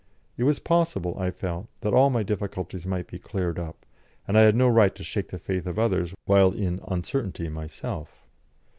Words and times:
It 0.35 0.45
was 0.45 0.57
possible, 0.57 1.15
I 1.19 1.29
felt, 1.29 1.67
that 1.81 1.93
all 1.93 2.09
my 2.09 2.23
difficulties 2.23 2.87
might 2.87 3.05
be 3.05 3.19
cleared 3.19 3.59
up, 3.59 3.85
and 4.27 4.35
I 4.35 4.41
had 4.41 4.55
no 4.55 4.67
right 4.67 4.95
to 4.95 5.03
shake 5.03 5.27
the 5.29 5.37
faith 5.37 5.67
of 5.67 5.77
others 5.77 6.15
while 6.25 6.53
in 6.53 6.79
uncertainty 6.87 7.49
myself. 7.49 8.25